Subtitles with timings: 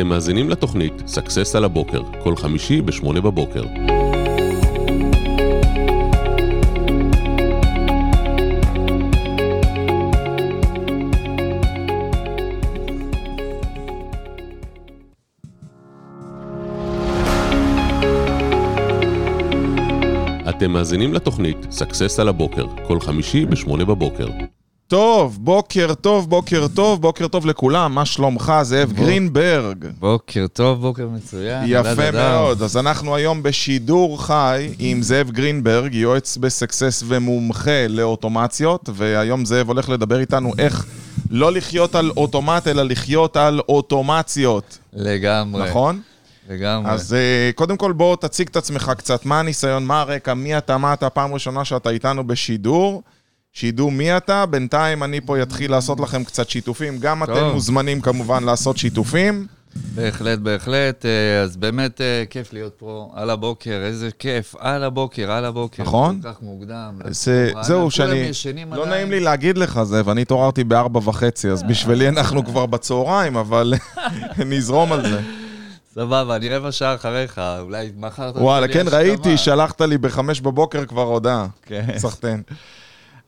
[0.00, 3.62] אתם מאזינים לתוכנית סאקסס על הבוקר, כל חמישי ב-8 בבוקר.
[20.48, 24.49] אתם מאזינים לתוכנית סאקסס על הבוקר, כל חמישי ב-8 בבוקר.
[24.90, 28.52] טוב, בוקר טוב, בוקר טוב, בוקר טוב לכולם, מה שלומך?
[28.62, 29.86] זאב גרינברג.
[29.98, 31.64] בוקר טוב, בוקר מצוין.
[31.66, 32.10] יפה.
[32.10, 32.62] מאוד.
[32.62, 39.88] אז אנחנו היום בשידור חי עם זאב גרינברג, יועץ בסקסס ומומחה לאוטומציות, והיום זאב הולך
[39.88, 40.86] לדבר איתנו איך
[41.30, 45.68] לא לחיות על אוטומט, אלא לחיות על אוטומציות, לגמרי.
[45.68, 46.00] נכון?
[46.48, 46.92] לגמרי.
[46.92, 50.78] אז אה, קודם כל בוא תציג את עצמך קצת, מה הניסיון, מה הרקע, מי אתה,
[50.78, 53.02] מה אתה, פעם ראשונה שאתה איתנו בשידור.
[53.52, 57.52] שידעו מי אתה, בינתיים אני פה אתחיל לעשות לכם קצת שיתופים, גם אתם טוב.
[57.52, 59.46] מוזמנים כמובן לעשות שיתופים.
[59.94, 61.06] בהחלט, בהחלט.
[61.06, 64.54] אה, אז באמת אה, כיף להיות פה על הבוקר, איזה כיף.
[64.58, 65.82] על הבוקר, על הבוקר.
[65.82, 66.20] נכון.
[66.22, 66.98] כל כך מוקדם.
[67.10, 68.30] זה, זהו, שאני...
[68.70, 68.88] לא עדיין.
[68.88, 73.74] נעים לי להגיד לך, זאב, אני התעוררתי בארבע וחצי, אז בשבילי אנחנו כבר בצהריים, אבל
[74.50, 75.20] נזרום על זה.
[75.94, 78.32] סבבה, אני רבע שעה אחריך, אולי מחר.
[78.34, 78.84] וואלה, כן.
[78.90, 81.46] ראיתי, שלחת לי בחמש בבוקר כבר הודעה.
[81.66, 81.86] כן.
[81.98, 82.42] סחטיין.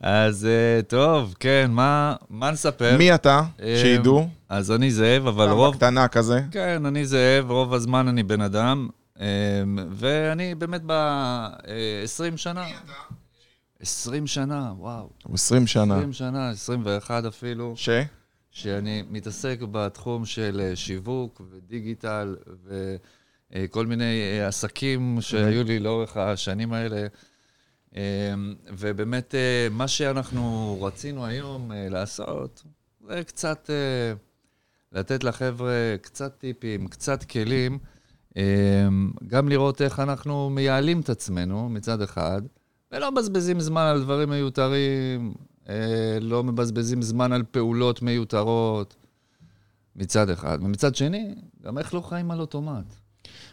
[0.01, 2.97] אז אה, טוב, כן, מה מה נספר?
[2.97, 3.41] מי אתה?
[3.61, 4.27] אה, שידעו.
[4.49, 5.75] אז אני זאב, אבל רוב...
[5.75, 6.41] קטנה כזה.
[6.51, 9.25] כן, אני זאב, רוב הזמן אני בן אדם, אמ,
[9.91, 12.65] ואני באמת ב-20 שנה.
[13.79, 15.09] 20 שנה, וואו.
[15.33, 15.95] 20 שנה.
[15.95, 17.89] 20 שנה, 21 אפילו, ש?
[18.51, 22.35] שאני מתעסק בתחום של אה, שיווק ודיגיטל
[23.53, 27.07] וכל מיני אה, עסקים שהיו לי לאורך השנים האלה.
[27.95, 32.63] אמ, ובאמת, אה, מה שאנחנו רצינו היום אה, לעשות,
[33.07, 34.13] זה קצת אה,
[34.91, 37.79] לתת לחבר'ה קצת טיפים, קצת כלים,
[38.35, 42.41] אמ, גם לראות איך אנחנו מייעלים את עצמנו מצד אחד,
[42.91, 45.33] ולא מבזבזים זמן על דברים מיותרים,
[46.21, 48.95] לא מבזבזים זמן על פעולות מיותרות
[49.95, 50.57] מצד אחד.
[50.61, 52.95] ומצד שני, גם איך לא חיים על אוטומט.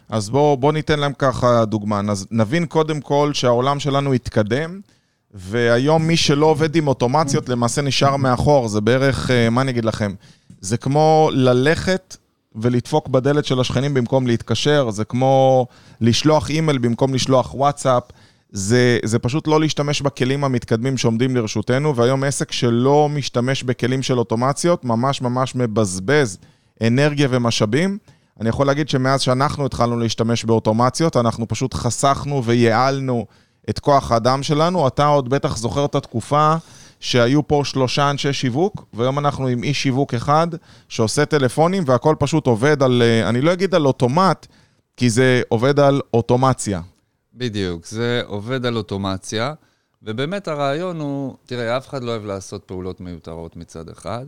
[0.09, 2.01] אז בואו בוא ניתן להם ככה דוגמה.
[2.31, 4.79] נבין קודם כל שהעולם שלנו התקדם,
[5.33, 8.67] והיום מי שלא עובד עם אוטומציות למעשה נשאר מאחור.
[8.67, 10.13] זה בערך, אה, מה אני אגיד לכם?
[10.61, 12.17] זה כמו ללכת
[12.55, 15.67] ולדפוק בדלת של השכנים במקום להתקשר, זה כמו
[16.01, 18.03] לשלוח אימייל במקום לשלוח וואטסאפ.
[18.51, 24.19] זה, זה פשוט לא להשתמש בכלים המתקדמים שעומדים לרשותנו, והיום עסק שלא משתמש בכלים של
[24.19, 26.37] אוטומציות, ממש ממש מבזבז
[26.87, 27.97] אנרגיה ומשאבים.
[28.41, 33.25] אני יכול להגיד שמאז שאנחנו התחלנו להשתמש באוטומציות, אנחנו פשוט חסכנו וייעלנו
[33.69, 34.87] את כוח האדם שלנו.
[34.87, 36.55] אתה עוד בטח זוכר את התקופה
[36.99, 40.47] שהיו פה שלושה אנשי שיווק, והיום אנחנו עם איש שיווק אחד
[40.89, 44.47] שעושה טלפונים, והכל פשוט עובד על, אה, אני לא אגיד על אוטומט,
[44.97, 46.81] כי זה עובד על אוטומציה.
[47.33, 49.53] בדיוק, זה עובד על אוטומציה,
[50.03, 54.25] ובאמת הרעיון הוא, תראה, אף אחד לא אוהב לעשות פעולות מיותרות מצד אחד.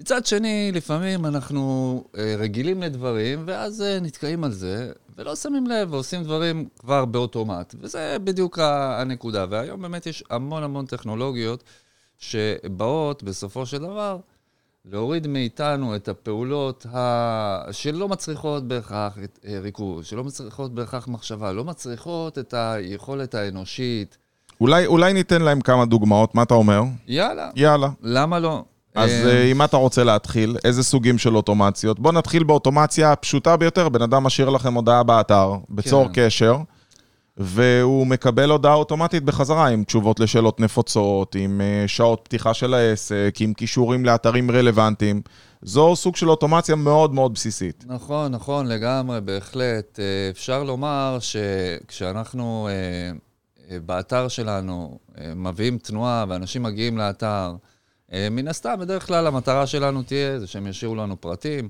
[0.00, 5.92] מצד שני, לפעמים אנחנו אה, רגילים לדברים, ואז אה, נתקעים על זה, ולא שמים לב,
[5.92, 7.74] ועושים דברים כבר באוטומט.
[7.80, 9.46] וזה בדיוק הנקודה.
[9.50, 11.64] והיום באמת יש המון המון טכנולוגיות
[12.18, 14.18] שבאות, בסופו של דבר,
[14.84, 17.72] להוריד מאיתנו את הפעולות ה...
[17.72, 24.18] שלא מצריכות בהכרח את, אה, ריכוז, שלא מצריכות בהכרח מחשבה, לא מצריכות את היכולת האנושית.
[24.60, 26.82] אולי, אולי ניתן להם כמה דוגמאות, מה אתה אומר?
[27.06, 27.88] יאללה, יאללה.
[28.02, 28.64] למה לא?
[28.94, 32.00] אז אה, אה, אם אתה רוצה להתחיל, איזה סוגים של אוטומציות?
[32.00, 36.26] בוא נתחיל באוטומציה הפשוטה ביותר, בן אדם משאיר לכם הודעה באתר, בצור כן.
[36.26, 36.56] קשר,
[37.36, 43.34] והוא מקבל הודעה אוטומטית בחזרה עם תשובות לשאלות נפוצות, עם אה, שעות פתיחה של העסק,
[43.40, 45.22] עם קישורים לאתרים רלוונטיים.
[45.62, 47.84] זו סוג של אוטומציה מאוד מאוד בסיסית.
[47.86, 49.98] נכון, נכון, לגמרי, בהחלט.
[50.30, 52.68] אפשר לומר שכשאנחנו
[53.86, 54.98] באתר שלנו
[55.36, 57.54] מביאים תנועה ואנשים מגיעים לאתר,
[58.30, 61.68] מן הסתם, בדרך כלל המטרה שלנו תהיה זה שהם ישאירו לנו פרטים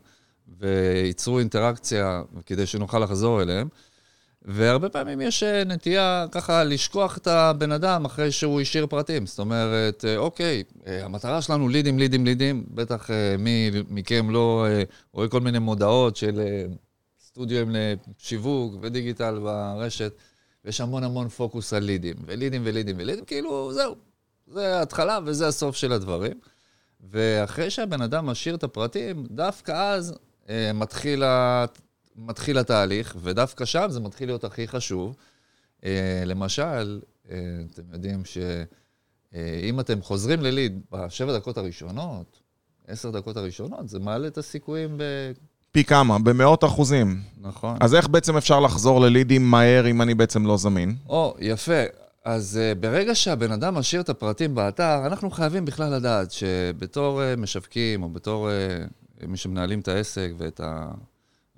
[0.59, 3.69] וייצרו אינטראקציה כדי שנוכל לחזור אליהם.
[4.45, 9.27] והרבה פעמים יש אה, נטייה ככה לשכוח את הבן אדם אחרי שהוא השאיר פרטים.
[9.27, 12.65] זאת אומרת, אה, אוקיי, אה, המטרה שלנו לידים, לידים, לידים.
[12.69, 14.83] בטח אה, מי מכם לא אה,
[15.13, 16.65] רואה כל מיני מודעות של אה,
[17.27, 20.13] סטודיו לשיווק ודיגיטל ברשת,
[20.65, 24.10] ויש המון המון פוקוס על לידים, ולידים ולידים ולידים, כאילו, זהו.
[24.53, 26.33] זה ההתחלה וזה הסוף של הדברים.
[27.11, 30.15] ואחרי שהבן אדם משאיר את הפרטים, דווקא אז
[30.49, 31.65] אה, מתחיל, ה...
[32.17, 35.17] מתחיל התהליך, ודווקא שם זה מתחיל להיות הכי חשוב.
[35.85, 37.01] אה, למשל,
[37.31, 37.37] אה,
[37.73, 42.41] אתם יודעים שאם אתם חוזרים לליד בשבע דקות הראשונות,
[42.87, 45.01] עשר דקות הראשונות, זה מעלה את הסיכויים
[45.73, 46.19] פי כמה?
[46.19, 47.23] במאות אחוזים.
[47.41, 47.77] נכון.
[47.81, 50.97] אז איך בעצם אפשר לחזור ללידים מהר אם אני בעצם לא זמין?
[51.09, 51.83] או, יפה.
[52.25, 57.41] אז uh, ברגע שהבן אדם משאיר את הפרטים באתר, אנחנו חייבים בכלל לדעת שבתור uh,
[57.41, 60.61] משווקים, או בתור uh, מי שמנהלים את העסק ואת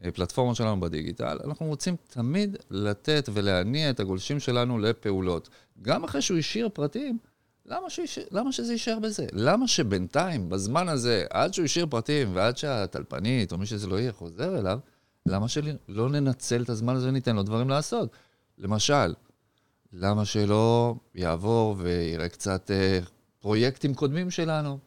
[0.03, 5.49] הפלטפורמות שלנו בדיגיטל, אנחנו רוצים תמיד לתת ולהניע את הגולשים שלנו לפעולות.
[5.83, 7.19] גם אחרי שהוא השאיר פרטים,
[7.67, 8.19] למה, שיש...
[8.31, 9.27] למה שזה יישאר בזה?
[9.33, 14.13] למה שבינתיים, בזמן הזה, עד שהוא השאיר פרטים ועד שהטלפנית או מי שזה לא יהיה
[14.13, 14.79] חוזר אליו,
[15.27, 18.11] למה שלא ננצל את הזמן הזה וניתן לו דברים לעשות?
[18.59, 19.15] למשל,
[19.95, 22.99] למה שלא יעבור ויראה קצת אה,
[23.41, 24.79] פרויקטים קודמים שלנו?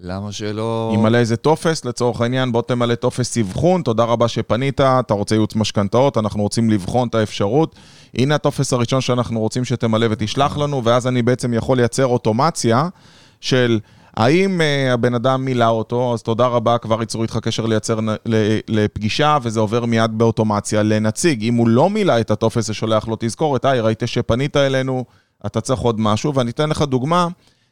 [0.00, 0.92] למה שלא...
[0.94, 5.56] ימלא איזה טופס, לצורך העניין, בוא תמלא טופס אבחון, תודה רבה שפנית, אתה רוצה ייעוץ
[5.56, 7.74] משכנתאות, אנחנו רוצים לבחון את האפשרות.
[8.14, 12.88] הנה הטופס הראשון שאנחנו רוצים שתמלא ותשלח לנו, ואז אני בעצם יכול לייצר אוטומציה
[13.40, 13.80] של
[14.16, 17.98] האם אה, הבן אדם מילא אותו, אז תודה רבה, כבר ייצרו איתך קשר לייצר
[18.68, 21.42] לפגישה, וזה עובר מיד באוטומציה לנציג.
[21.42, 25.04] אם הוא לא מילא את הטופס, זה שולח לו תזכורת, היי, ראית שפנית אלינו,
[25.46, 27.28] אתה צריך עוד משהו, ואני אתן לך דוגמה.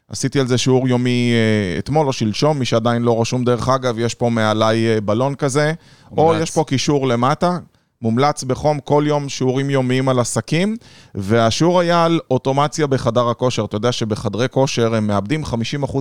[0.08, 3.98] עשיתי על זה שיעור יומי uh, אתמול או שלשום, מי שעדיין לא רשום דרך אגב,
[3.98, 5.72] יש פה מעליי uh, בלון כזה.
[6.16, 7.58] או יש פה קישור למטה,
[8.04, 10.76] מומלץ בחום כל יום שיעורים יומיים על עסקים,
[11.14, 13.64] והשיעור היה על אוטומציה בחדר הכושר.
[13.64, 15.46] אתה יודע שבחדרי כושר הם מאבדים 50%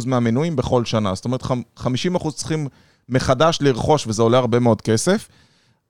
[0.05, 2.67] מהמנויים בכל שנה, זאת אומרת 50% צריכים
[3.09, 5.29] מחדש לרכוש, וזה עולה הרבה מאוד כסף.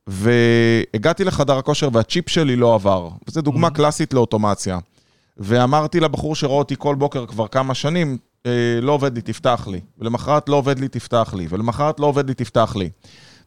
[0.07, 3.09] והגעתי לחדר הכושר והצ'יפ שלי לא עבר.
[3.27, 3.71] וזו דוגמה mm-hmm.
[3.71, 4.79] קלאסית לאוטומציה.
[5.37, 8.17] ואמרתי לבחור שרואה אותי כל בוקר כבר כמה שנים,
[8.81, 9.79] לא עובד לי, תפתח לי.
[9.99, 11.47] ולמחרת לא עובד לי, תפתח לי.
[11.49, 12.89] ולמחרת לא עובד לי, תפתח לי.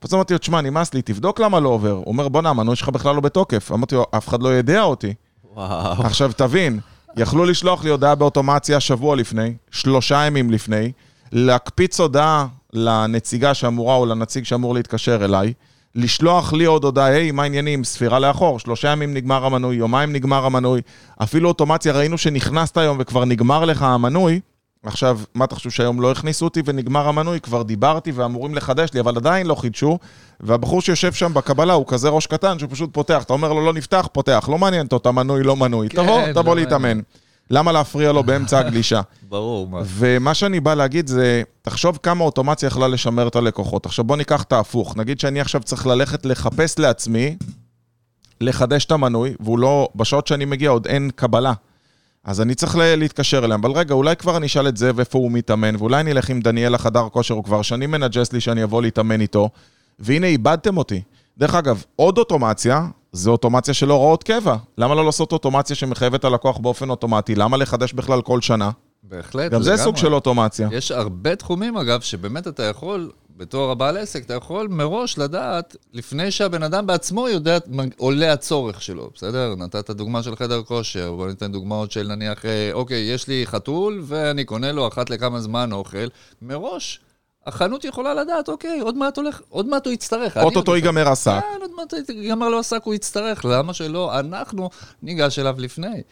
[0.03, 1.91] ואז אמרתי לו, תשמע, נמאס לי, תבדוק למה לא עובר.
[1.91, 3.73] הוא אומר, בואנה, המנוי שלך בכלל לא בתוקף.
[3.73, 5.15] אמרתי לו, אף אחד לא ידע אותי.
[5.55, 6.03] וואו.
[6.03, 6.81] עכשיו, תבין,
[7.17, 10.93] יכלו לשלוח לי הודעה באוטומציה שבוע לפני, שלושה ימים לפני,
[11.33, 15.53] להקפיץ הודעה לנציגה שאמורה, או לנציג שאמור להתקשר אליי,
[15.95, 17.85] לשלוח לי עוד הודעה, היי, מה העניינים?
[17.85, 20.81] ספירה לאחור, שלושה ימים נגמר המנוי, יומיים נגמר המנוי.
[21.23, 24.41] אפילו אוטומציה, ראינו שנכנסת היום וכבר נגמר לך המנוי.
[24.83, 27.41] עכשיו, מה אתה חושב שהיום לא הכניסו אותי ונגמר המנוי?
[27.41, 29.99] כבר דיברתי ואמורים לחדש לי, אבל עדיין לא חידשו.
[30.41, 33.23] והבחור שיושב שם בקבלה הוא כזה ראש קטן שהוא פשוט פותח.
[33.23, 34.49] אתה אומר לו, לא נפתח, פותח.
[34.53, 35.89] לא מעניין אותו, אתה מנוי, לא מנוי.
[35.89, 37.01] כן, תבוא, תבוא לא להתאמן.
[37.51, 39.01] למה להפריע לו באמצע הגלישה?
[39.29, 39.81] ברור, מה.
[39.85, 43.87] ומה שאני בא להגיד זה, תחשוב כמה אוטומציה יכלה לשמר את הלקוחות.
[43.87, 44.97] עכשיו בוא ניקח את ההפוך.
[44.97, 47.37] נגיד שאני עכשיו צריך ללכת לחפש לעצמי,
[48.41, 51.53] לחדש את המנוי, והוא לא, בשעות שאני מגיע עוד אין קבלה.
[52.27, 55.33] אז אני צריך להתקשר אליהם, אבל רגע, אולי כבר אני אשאל את זאב איפה הוא
[55.33, 58.83] מתאמן, ואולי אני אלך עם דניאל לחדר כושר, הוא כבר שנים מנג'ס לי שאני אבוא
[58.83, 59.49] להתאמן איתו,
[59.99, 61.03] והנה איבדתם אותי.
[61.39, 64.57] דרך אגב, עוד אוטומציה, זה אוטומציה של הוראות קבע.
[64.79, 67.35] למה לא לעשות אוטומציה שמחייבת הלקוח באופן אוטומטי?
[67.35, 68.71] למה לחדש בכלל כל שנה?
[69.03, 69.53] בהחלט.
[69.53, 70.69] גם זה סוג של אוטומציה.
[70.73, 76.31] יש הרבה תחומים, אגב, שבאמת אתה יכול בתור הבעל עסק, אתה יכול מראש לדעת, לפני
[76.31, 77.59] שהבן אדם בעצמו יודע,
[77.97, 79.55] עולה הצורך שלו, בסדר?
[79.55, 84.03] נתת דוגמה של חדר כושר, בוא ניתן דוגמאות של נניח, אה, אוקיי, יש לי חתול
[84.07, 86.07] ואני קונה לו אחת לכמה זמן אוכל,
[86.43, 87.01] מראש.
[87.47, 90.37] החנות יכולה לדעת, אוקיי, עוד מעט הולך, עוד מעט הוא יצטרך.
[90.37, 91.31] אוטוטו ייגמר השק.
[91.41, 93.45] כן, עוד מעט ייגמר לו השק, הוא יצטרך.
[93.45, 94.19] למה שלא?
[94.19, 94.71] אנחנו
[95.03, 96.03] ניגש אליו לפני,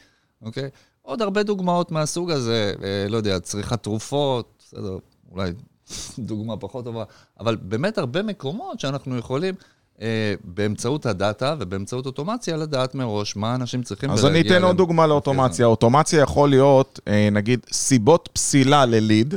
[0.42, 0.68] אוקיי?
[1.02, 4.98] עוד הרבה דוגמאות מהסוג הזה, אה, לא יודע, צריכת תרופות, בסדר,
[5.32, 5.52] אולי
[6.18, 7.04] דוגמה פחות טובה,
[7.40, 9.54] אבל באמת הרבה מקומות שאנחנו יכולים...
[10.02, 15.06] אה, באמצעות הדאטה ובאמצעות אוטומציה לדעת מראש מה אנשים צריכים אז אני אתן עוד דוגמה
[15.06, 15.66] לאוטומציה.
[15.66, 19.34] אוטומציה יכול להיות, אה, נגיד, סיבות פסילה לליד,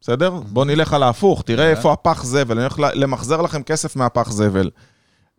[0.00, 0.30] בסדר?
[0.30, 4.70] בואו נלך על ההפוך, תראה איפה הפח זבל, אני הולך למחזר לכם כסף מהפח זבל.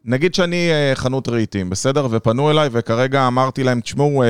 [0.05, 2.07] נגיד שאני אה, חנות רהיטים, בסדר?
[2.12, 4.24] ופנו אליי וכרגע אמרתי להם, תשמעו,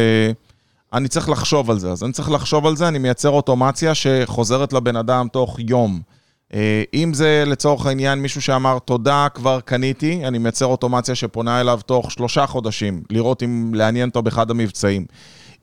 [0.94, 1.92] אני צריך לחשוב על זה.
[1.92, 6.02] אז אני צריך לחשוב על זה, אני מייצר אוטומציה שחוזרת לבן אדם תוך יום.
[6.54, 11.80] אה, אם זה לצורך העניין מישהו שאמר, תודה, כבר קניתי, אני מייצר אוטומציה שפונה אליו
[11.86, 15.06] תוך שלושה חודשים, לראות אם לעניין אותו באחד המבצעים.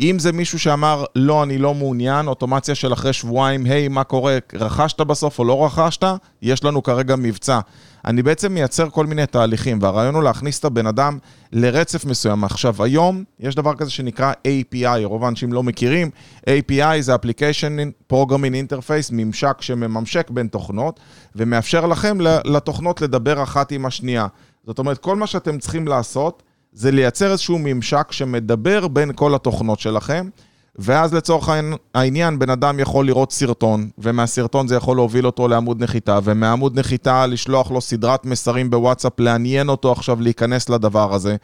[0.01, 4.39] אם זה מישהו שאמר, לא, אני לא מעוניין, אוטומציה של אחרי שבועיים, היי, מה קורה,
[4.55, 6.05] רכשת בסוף או לא רכשת,
[6.43, 7.61] יש לנו כרגע מבצע.
[8.05, 11.19] אני בעצם מייצר כל מיני תהליכים, והרעיון הוא להכניס את הבן אדם
[11.53, 12.45] לרצף מסוים.
[12.45, 16.11] עכשיו, היום יש דבר כזה שנקרא API, רוב האנשים לא מכירים.
[16.41, 21.01] API זה Application Programming Interface, ממשק שמממשק בין תוכנות,
[21.37, 24.27] ומאפשר לכם לתוכנות לדבר אחת עם השנייה.
[24.67, 26.43] זאת אומרת, כל מה שאתם צריכים לעשות,
[26.73, 30.29] זה לייצר איזשהו ממשק שמדבר בין כל התוכנות שלכם,
[30.77, 31.49] ואז לצורך
[31.95, 37.27] העניין- בן אדם יכול לראות סרטון, ומהסרטון זה יכול להוביל אותו לעמוד נחיתה, ומהעמוד נחיתה
[37.27, 41.37] לשלוח לו סדרת מסרים בוואטסאפ, לעניין אותו עכשיו להיכנס לדבר הזה,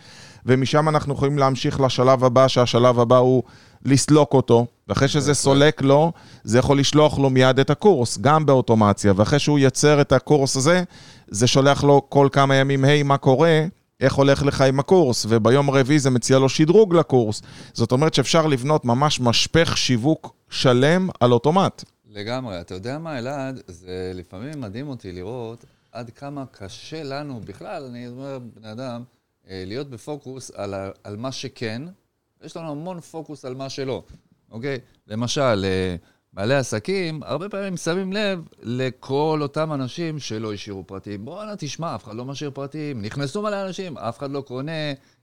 [0.46, 3.42] ומשם אנחנו יכולים להמשיך לשלב הבא, שהשלב הבא הוא
[3.84, 6.12] לסלוק אותו, ואחרי שזה סולק לו,
[6.44, 10.82] זה יכול לשלוח לו מיד את הקורס, גם באוטומציה, ואחרי שהוא ייצר את הקורס הזה,
[11.28, 13.64] זה שולח לו כל כמה ימים, היי, מה קורה?
[14.00, 17.42] איך הולך לך עם הקורס, וביום הרביעי זה מציע לו שדרוג לקורס.
[17.72, 21.84] זאת אומרת שאפשר לבנות ממש משפך שיווק שלם על אוטומט.
[22.10, 22.60] לגמרי.
[22.60, 23.62] אתה יודע מה, אלעד?
[23.66, 29.02] זה לפעמים מדהים אותי לראות עד כמה קשה לנו בכלל, אני אומר, בני אדם,
[29.48, 30.74] אה, להיות בפוקוס על,
[31.04, 31.82] על מה שכן.
[32.44, 34.02] יש לנו המון פוקוס על מה שלא,
[34.50, 34.78] אוקיי?
[35.06, 35.96] למשל, אה,
[36.36, 41.24] בעלי עסקים, הרבה פעמים שמים לב לכל אותם אנשים שלא השאירו פרטים.
[41.24, 44.72] בואנה, תשמע, אף אחד לא משאיר פרטים, נכנסו מלא אנשים, אף אחד לא קונה.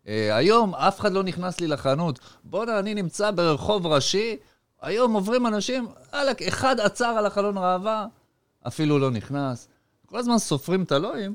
[0.08, 2.20] אה, היום אף אחד לא נכנס לי לחנות.
[2.44, 4.38] בואנה, אני נמצא ברחוב ראשי,
[4.82, 8.06] היום עוברים אנשים, וואלכ, אחד עצר על החלון ראווה,
[8.68, 9.68] אפילו לא נכנס.
[10.06, 11.34] כל הזמן סופרים את הלואים,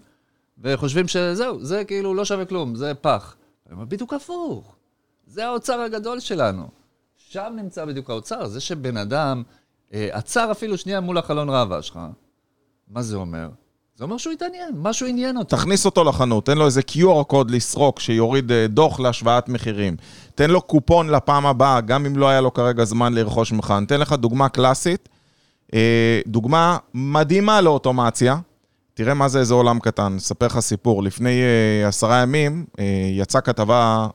[0.58, 3.36] וחושבים שזהו, זה כאילו לא שווה כלום, זה פח.
[3.66, 4.76] אני אומר, בדיוק הפוך.
[5.26, 6.68] זה האוצר הגדול שלנו.
[7.16, 8.46] שם נמצא בדיוק האוצר.
[8.46, 9.42] זה שבן אדם
[9.92, 11.98] עצר אפילו שנייה מול החלון ראווה שלך,
[12.88, 13.48] מה זה אומר?
[13.96, 15.56] זה אומר שהוא התעניין, משהו עניין אותו.
[15.56, 19.96] תכניס אותו לחנות, תן לו איזה QR קוד לסרוק, שיוריד אה, דוח להשוואת מחירים.
[20.34, 23.74] תן לו קופון לפעם הבאה, גם אם לא היה לו כרגע זמן לרכוש ממך.
[23.76, 25.08] אני אתן לך דוגמה קלאסית,
[25.74, 28.38] אה, דוגמה מדהימה לאוטומציה.
[28.94, 31.02] תראה מה זה איזה עולם קטן, אספר לך סיפור.
[31.02, 34.08] לפני אה, עשרה ימים אה, יצאה כתבה,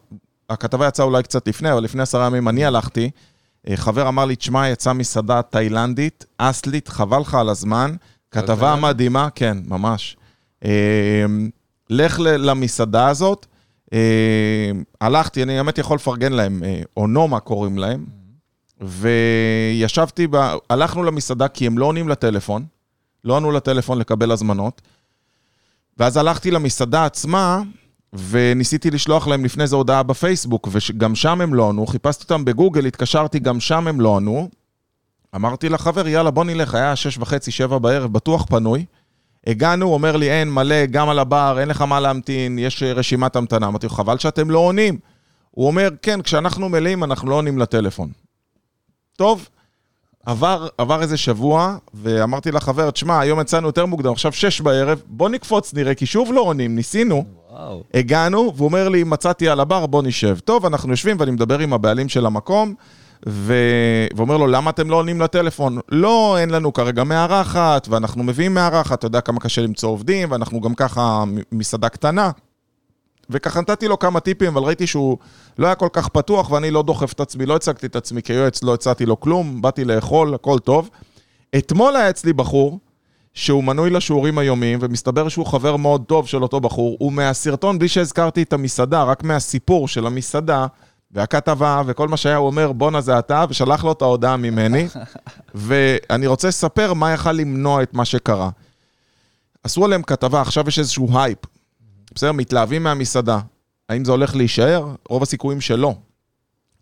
[0.50, 3.10] הכתבה יצאה אולי קצת לפני, אבל לפני עשרה ימים אני הלכתי.
[3.70, 7.96] אה, חבר אמר לי, תשמע, יצאה מסעדה תאילנדית, אסלית, חבל לך על הזמן.
[8.32, 8.82] כתבה תאילנד?
[8.82, 10.18] מדהימה, כן, ממש.
[10.66, 11.26] אה,
[11.90, 13.46] לך למסעדה הזאת.
[13.94, 18.06] אה, הלכתי, אני באמת יכול לפרגן להם, אה, אונומה קוראים להם,
[18.82, 20.36] וישבתי, ב...
[20.70, 22.66] הלכנו למסעדה כי הם לא עונים לטלפון,
[23.24, 24.82] לא ענו לטלפון לקבל הזמנות,
[25.98, 27.62] ואז הלכתי למסעדה עצמה,
[28.14, 32.86] וניסיתי לשלוח להם לפני זה הודעה בפייסבוק, וגם שם הם לא ענו, חיפשתי אותם בגוגל,
[32.86, 34.50] התקשרתי, גם שם הם לא ענו.
[35.36, 38.86] אמרתי לחבר, יאללה, בוא נלך, היה שש וחצי, שבע בערב, בטוח פנוי.
[39.48, 43.36] הגענו, אומר לי, אין, מלא, גם על הבר, אין לך מה להמתין, יש אה, רשימת
[43.36, 43.68] המתנה.
[43.68, 44.98] אמרתי חבל שאתם לא עונים.
[45.52, 48.10] הוא אומר, כן, כשאנחנו מלאים, אנחנו לא עונים לטלפון.
[49.16, 49.50] טוב,
[50.26, 55.30] עבר, עבר איזה שבוע, ואמרתי לחבר, תשמע, היום יצאנו יותר מוקדם, עכשיו שש בערב, בוא
[55.30, 57.26] נקפוץ נראה, כי שוב לא עונים, ניסינו.
[57.54, 57.84] וואו.
[57.94, 60.38] הגענו, והוא אומר לי, מצאתי על הבר, בוא נשב.
[60.40, 62.74] טוב, אנחנו יושבים ואני מדבר עם הבעלים של המקום,
[63.28, 63.56] ו...
[64.16, 65.78] ואומר לו, למה אתם לא עונים לטלפון?
[65.90, 70.62] לא, אין לנו כרגע מארחת, ואנחנו מביאים מארחת, אתה יודע כמה קשה למצוא עובדים, ואנחנו
[70.62, 72.32] גם ככה מסעדה קטנה.
[73.30, 75.18] וככה נתתי לו כמה טיפים, אבל ראיתי שהוא
[75.58, 78.64] לא היה כל כך פתוח, ואני לא דוחף את עצמי, לא הצגתי את עצמי כיועץ,
[78.64, 80.90] לא הצעתי לו כלום, באתי לאכול, הכל טוב.
[81.58, 82.80] אתמול היה אצלי בחור,
[83.34, 86.98] שהוא מנוי לשיעורים היומיים, ומסתבר שהוא חבר מאוד טוב של אותו בחור.
[87.00, 90.68] הוא מהסרטון, בלי שהזכרתי את המסעדה, רק מהסיפור של המסעדה,
[91.12, 94.88] והכתבה, וכל מה שהיה, הוא אומר, בואנה זה אתה, ושלח לו את ההודעה ממני.
[95.56, 98.50] ואני רוצה לספר מה יכל למנוע את מה שקרה.
[99.64, 101.40] עשו עליהם כתבה, עכשיו יש איזשהו הייפ.
[102.16, 103.40] בסדר, מתלהבים מהמסעדה.
[103.90, 104.88] האם זה הולך להישאר?
[105.10, 105.94] רוב הסיכויים שלא.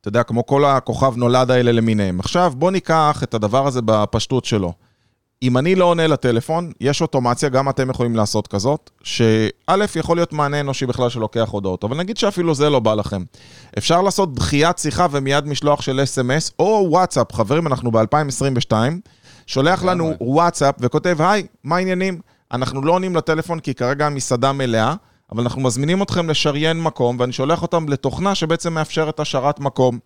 [0.01, 2.20] אתה יודע, כמו כל הכוכב נולד האלה למיניהם.
[2.20, 4.74] עכשיו, בוא ניקח את הדבר הזה בפשטות שלו.
[5.43, 10.33] אם אני לא עונה לטלפון, יש אוטומציה, גם אתם יכולים לעשות כזאת, שא', יכול להיות
[10.33, 13.24] מענה אנושי בכלל שלוקח הודעות, אבל נגיד שאפילו זה לא בא לכם.
[13.77, 18.74] אפשר לעשות דחיית שיחה ומיד משלוח של אס.אם.אס, או וואטסאפ, חברים, אנחנו ב-2022,
[19.48, 20.13] שולח לנו.
[20.21, 22.19] וואטסאפ וכותב, היי, מה העניינים?
[22.51, 24.93] אנחנו לא עונים לטלפון כי כרגע המסעדה מלאה,
[25.31, 30.00] אבל אנחנו מזמינים אתכם לשריין מקום, ואני שולח אותם לתוכנה שבעצם מאפשרת השארת מקום.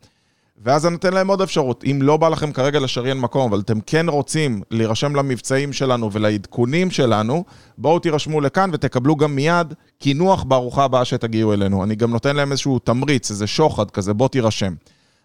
[0.64, 1.84] ואז אני נותן להם עוד אפשרות.
[1.92, 6.92] אם לא בא לכם כרגע לשריין מקום, אבל אתם כן רוצים להירשם למבצעים שלנו ולעדכונים
[6.92, 7.44] שלנו,
[7.78, 11.84] בואו תירשמו לכאן ותקבלו גם מיד קינוח בארוחה הבאה שתגיעו אלינו.
[11.84, 14.74] אני גם נותן להם איזשהו תמריץ, איזה שוחד כזה, בוא תירשם.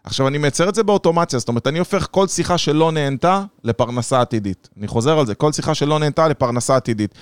[0.04, 4.20] עכשיו, אני מייצר את זה באוטומציה, זאת אומרת, אני הופך כל שיחה שלא נהנתה לפרנסה
[4.20, 4.68] עתידית.
[4.78, 7.14] אני חוזר על זה, כל שיחה שלא נהנתה לפרנסה עתידית.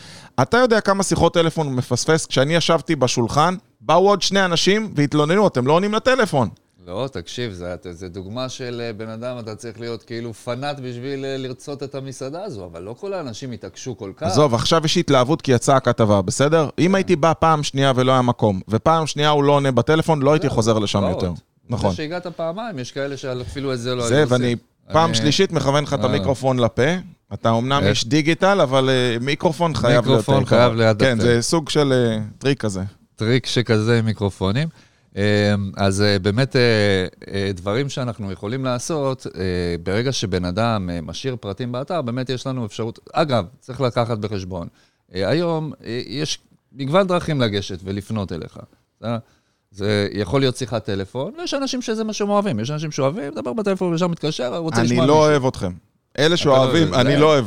[0.43, 2.27] אתה יודע כמה שיחות טלפון הוא מפספס?
[2.27, 6.49] כשאני ישבתי בשולחן, באו עוד שני אנשים והתלוננו, אתם לא עונים לטלפון.
[6.89, 11.25] לא, תקשיב, זה, זה דוגמה של אה, בן אדם, אתה צריך להיות כאילו פנאט בשביל
[11.25, 14.27] אה, לרצות את המסעדה הזו, אבל לא כל האנשים התעקשו כל כך.
[14.27, 16.69] עזוב, עכשיו יש התלהבות כי יצאה הכתבה, בסדר?
[16.79, 20.33] אם הייתי בא פעם שנייה ולא היה מקום, ופעם שנייה הוא לא עונה בטלפון, לא
[20.33, 21.03] הייתי חוזר לשם.
[21.03, 21.33] יותר.
[21.69, 21.91] נכון.
[21.91, 24.33] זה שהגעת פעמיים, יש כאלה שאפילו את זה לא היו זה, עושים.
[24.33, 24.57] ואני
[24.93, 26.05] פעם אני- שלישית מכוון לך את אה.
[26.05, 26.83] המיקרופון לפה.
[27.35, 27.83] אתה אומנם.
[27.87, 28.91] איש דיגיטל, אבל
[29.21, 30.07] מיקרופון חייב להיות...
[30.07, 30.73] מיקרופון חייב.
[30.73, 31.21] ליד כן.
[31.21, 31.93] זה סוג של
[32.39, 32.83] טריק כזה.
[33.17, 34.69] טריק שכזה עם מיקרופונים.
[35.77, 36.61] אז אה, באמת, אה,
[37.35, 39.27] אה, דברים שאנחנו יכולים לעשות,
[39.83, 44.69] ברגע שבן אדם משאיר פרטים באתר, באמת יש לנו אפשרות, אגב, צריך לקחת בחשבון,
[45.13, 45.73] היום
[46.07, 46.39] יש
[46.73, 48.59] מגוון דרכים לגשת ולפנות אליך.
[49.71, 52.61] זה- יכול להיות שיחת טלפון, ויש אנשים שזה מה שהם אוהבים.
[52.61, 55.13] יש אנשים שאוהבים לדבר בטלפון וישר מתקשר, רוצה לשמוע אני לא.
[55.27, 55.73] אוהב אתכם.
[56.19, 57.45] אלה לא שאוהבים, אוהב, אני לא אוהב.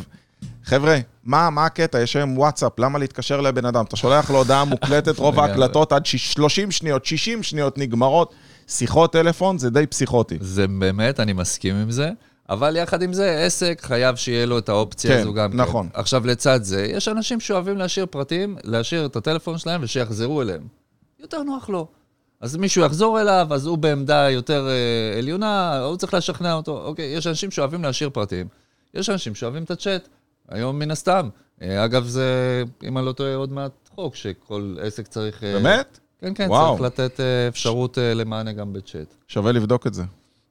[0.64, 2.02] חבר'ה, מה, מה הקטע?
[2.02, 3.86] יש היום וואטסאפ, למה להתקשר לבן אדם?
[3.86, 5.40] אתה שולח לו הודעה מוקלטת, רוב.
[5.40, 8.34] ההקלטות עד שיש- 30 שניות, 60 שניות נגמרות.
[8.68, 10.38] שיחות טלפון זה די פסיכוטי.
[10.42, 12.10] זה באמת, אני מסכים עם זה.
[12.50, 15.90] אבל יחד עם זה, עסק חייב שיהיה לו את האופציה כן, הזו גם נכון.
[15.94, 16.00] כן.
[16.00, 20.62] עכשיו, לצד זה, יש אנשים שאוהבים להשאיר פרטים, להשאיר את הטלפון שלהם ושיחזרו אליהם.
[21.20, 21.88] יותר נוח לו.
[22.42, 26.82] אז מישהו יחזור אליו, אז הוא בעמדה יותר אה, עליונה, הוא צריך לשכנע אותו.
[26.86, 28.48] אוקיי, יש אנשים שאוהבים להשאיר פרטים.
[28.94, 30.08] יש אנשים שאוהבים את הצ'אט.
[30.50, 31.30] היום מן הסתם.
[31.62, 35.44] אה, אגב, זה, אם אני לא טועה, עוד מעט חוק, שכל עסק צריך...
[35.44, 36.00] אה, באמת?
[36.22, 36.78] כן, כן, וואו.
[36.78, 39.16] צריך לתת אה, אפשרות למענה גם בצ'אט.
[39.28, 40.04] שווה לבדוק את זה.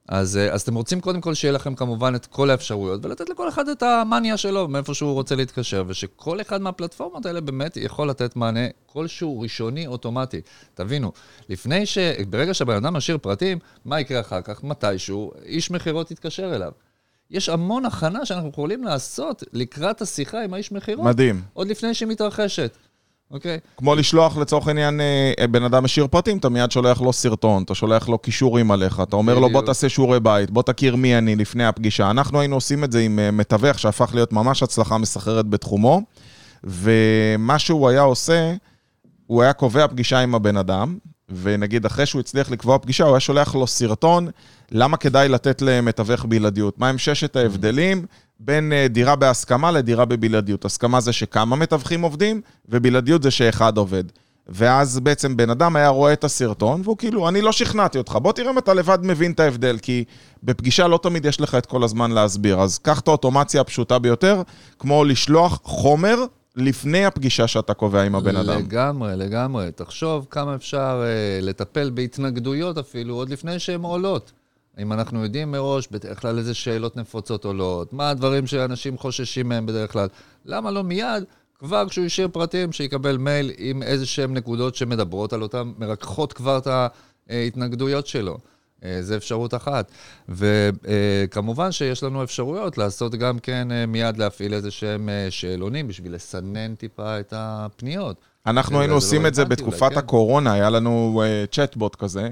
[0.07, 3.67] אז, אז אתם רוצים קודם כל שיהיה לכם כמובן את כל האפשרויות, ולתת לכל אחד
[3.69, 8.67] את המאניה שלו, מאיפה שהוא רוצה להתקשר, ושכל אחד מהפלטפורמות האלה באמת יכול לתת מענה
[8.85, 10.41] כלשהו ראשוני אוטומטי.
[10.73, 11.11] תבינו,
[11.49, 11.97] לפני ש...
[12.29, 14.63] ברגע שהבן אדם משאיר פרטים, מה יקרה אחר כך?
[14.63, 16.71] מתישהו, איש מכירות יתקשר אליו.
[17.31, 21.41] יש המון הכנה שאנחנו יכולים לעשות לקראת השיחה עם האיש מכירות, מדהים.
[21.53, 22.77] עוד לפני שהיא מתרחשת,
[23.31, 23.59] אוקיי?
[23.77, 27.75] כמו לשלוח לצורך העניין, אה, בן אדם משאיר פרטים, אתה מיד שולח לו סרטון, אתה
[27.75, 29.65] שולח לו קישורים עליך, אתה אומר לו בוא בדיוק.
[29.65, 32.11] תעשה שיעורי בית, בוא תכיר מי אני לפני הפגישה.
[32.11, 36.01] אנחנו היינו עושים את זה עם אה, מתווך שהפך להיות ממש הצלחה מסחררת בתחומו,
[36.63, 38.53] ומה שהוא היה עושה,
[39.27, 40.97] הוא היה קובע פגישה עם הבן אדם,
[41.41, 44.27] ונגיד אחרי שהוא הצליח לקבוע פגישה, הוא היה שולח לו סרטון,
[44.71, 46.79] למה כדאי לתת למתווך בלעדיות.
[46.79, 48.05] מהם ששת ההבדלים
[48.39, 50.65] בין אה, דירה בהסכמה לדירה בבלעדיות.
[50.65, 54.03] הסכמה זה שכמה מתווכים עובדים, ובלעדיות זה שאחד עובד.
[54.47, 58.33] ואז בעצם בן אדם היה רואה את הסרטון, והוא כאילו, אני לא שכנעתי אותך, בוא
[58.33, 60.03] תראה אם אתה לבד מבין את ההבדל, כי
[60.43, 62.59] בפגישה לא תמיד יש לך את כל הזמן להסביר.
[62.59, 64.41] אז קח את האוטומציה הפשוטה ביותר,
[64.79, 66.23] כמו לשלוח חומר
[66.55, 68.59] לפני הפגישה שאתה קובע עם הבן אדם.
[68.59, 69.71] לגמרי, לגמרי.
[69.75, 74.31] תחשוב כמה אפשר אה, לטפל בהתנגדויות אפילו, עוד לפני שהן עולות.
[74.79, 79.65] אם אנחנו יודעים מראש בדרך כלל איזה שאלות נפוצות עולות, מה הדברים שאנשים חוששים מהם
[79.65, 80.07] בדרך כלל,
[80.45, 81.23] למה לא מיד,
[81.59, 86.57] כבר כשהוא השאיר פרטים, שיקבל מייל עם איזה שהן נקודות שמדברות על אותם, מרככות כבר
[86.57, 86.67] את
[87.29, 88.37] ההתנגדויות שלו.
[88.85, 89.91] אה, זה אפשרות אחת.
[90.29, 96.15] וכמובן שיש לנו אפשרויות לעשות גם כן אה, מיד להפעיל איזה שהם אה, שאלונים בשביל
[96.15, 98.15] לסנן טיפה את הפניות.
[98.45, 99.99] אנחנו היינו זה עושים לא את זה בתקופת אולי, כן.
[99.99, 102.29] הקורונה, היה לנו אה, צ'טבוט כזה,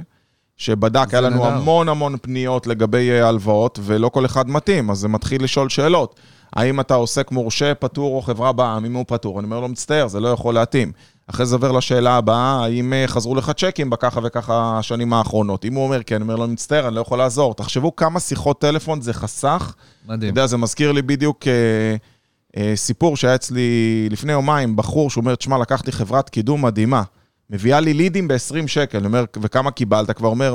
[0.58, 1.56] שבדק, היה לנו נהדר.
[1.56, 6.20] המון המון פניות לגבי אה, הלוואות, ולא כל אחד מתאים, אז זה מתחיל לשאול שאלות.
[6.54, 8.86] האם אתה עוסק מורשה, פטור או חברה בע"מ?
[8.86, 10.92] אם הוא פטור, אני אומר לו, מצטער, זה לא יכול להתאים.
[11.30, 15.66] אחרי זה עובר לשאלה הבאה, האם אה, חזרו לך צ'קים בככה וככה השנים האחרונות?
[15.66, 17.54] אם הוא אומר כן, אני אומר לו, מצטער, אני לא יכול לעזור.
[17.54, 19.76] תחשבו כמה שיחות טלפון זה חסך.
[20.06, 20.30] אתה מדהים.
[20.30, 21.96] יודע, זה מזכיר לי בדיוק אה,
[22.58, 27.04] אה, סיפור שהיה אצלי לפני יומיים, בחור שאומר, תשמע, לקחתי חברת קידום מדהימה,
[27.50, 30.12] מביאה לי לידים ב-20 שקל, אני אומר, וכמה קיבלת?
[30.12, 30.54] כבר אומר,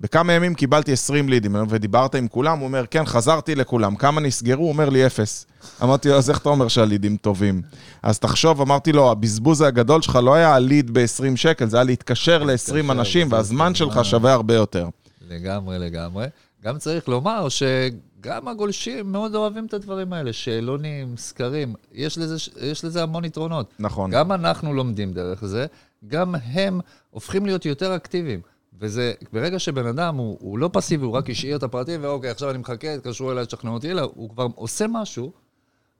[0.00, 2.58] בכמה ימים קיבלתי 20 לידים, ודיברת עם כולם?
[2.58, 3.96] הוא אומר, כן, חזרתי לכולם.
[3.96, 4.62] כמה נסגרו?
[4.62, 5.46] הוא אומר לי, אפס.
[5.82, 7.62] אמרתי לו, אז איך אתה אומר שהלידים טובים?
[8.02, 12.42] אז תחשוב, אמרתי לו, הבזבוז הגדול שלך לא היה הליד ב-20 שקל, זה היה להתקשר
[12.42, 13.74] ל-20 אנשים, והזמן זמן.
[13.74, 14.88] שלך שווה הרבה יותר.
[15.28, 16.26] לגמרי, לגמרי.
[16.64, 22.84] גם צריך לומר שגם הגולשים מאוד אוהבים את הדברים האלה, שאלונים, סקרים, יש לזה, יש
[22.84, 23.74] לזה המון יתרונות.
[23.78, 24.10] נכון.
[24.10, 25.66] גם אנחנו לומדים דרך זה,
[26.08, 26.80] גם הם
[27.10, 28.40] הופכים להיות יותר אקטיביים.
[28.80, 32.50] וזה, ברגע שבן אדם הוא, הוא לא פסיבי, הוא רק השאיר את הפרטים, ואוקיי, עכשיו
[32.50, 35.32] אני מחכה, תתקשרו אליי, תשכנעו אותי, אלא הוא כבר עושה משהו,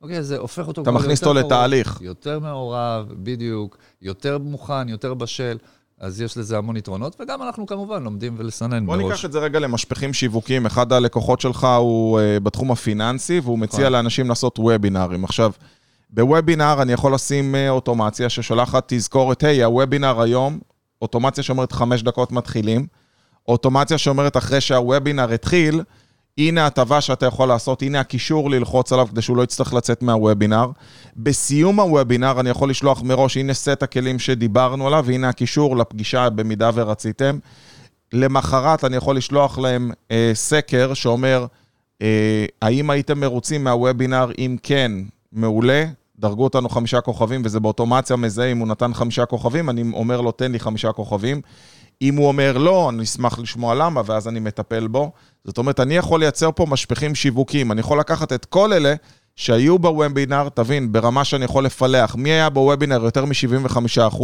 [0.02, 1.98] אוקיי, זה הופך אותו אתה מכניס אותו לתהליך.
[2.00, 5.58] יותר מעורב, בדיוק, יותר מוכן, יותר בשל,
[6.00, 9.10] אז יש לזה המון יתרונות, וגם אנחנו כמובן לומדים ולסנן בוא מראש.
[9.10, 10.66] ניקח את זה רגע למשפחים שיווקיים.
[10.66, 13.92] אחד הלקוחות שלך הוא uh, בתחום הפיננסי, והוא מציע נכון.
[13.92, 15.24] לאנשים לעשות וובינארים.
[15.24, 15.52] עכשיו,
[16.10, 20.58] בוובינר אני יכול לשים uh, אוטומציה ששולחת תזכורת, היי, הוובינר היום,
[21.02, 22.86] אוטומציה שאומרת חמש דקות מתחילים,
[23.48, 25.82] אוטומציה שאומרת אחרי שהוובינר התחיל,
[26.38, 30.70] הנה הטבה שאתה יכול לעשות, הנה הקישור ללחוץ עליו כדי שהוא לא יצטרך לצאת מהוובינר.
[31.16, 36.70] בסיום הוובינר אני יכול לשלוח מראש, הנה סט הכלים שדיברנו עליו, והנה הקישור לפגישה במידה
[36.74, 37.38] ורציתם.
[38.12, 41.46] למחרת אני יכול לשלוח להם אה, סקר שאומר,
[42.02, 44.30] אה, האם הייתם מרוצים מהוובינר?
[44.38, 44.92] אם כן,
[45.32, 45.84] מעולה,
[46.18, 50.32] דרגו אותנו חמישה כוכבים, וזה באוטומציה מזהה אם הוא נתן חמישה כוכבים, אני אומר לו,
[50.32, 51.40] תן לי חמישה כוכבים.
[52.02, 55.10] אם הוא אומר לא, אני אשמח לשמוע למה, ואז אני מטפל בו.
[55.44, 57.72] זאת אומרת, אני יכול לייצר פה משפכים שיווקיים.
[57.72, 58.94] אני יכול לקחת את כל אלה
[59.36, 64.22] שהיו בוובינר, תבין, ברמה שאני יכול לפלח, מי היה בוובינר יותר מ-75%,